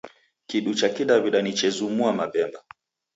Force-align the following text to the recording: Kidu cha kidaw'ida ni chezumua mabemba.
Kidu 0.49 0.71
cha 0.79 0.89
kidaw'ida 0.89 1.39
ni 1.41 1.51
chezumua 1.59 2.11
mabemba. 2.19 2.59